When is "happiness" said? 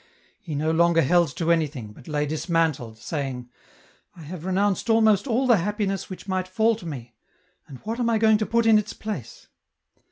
5.57-6.09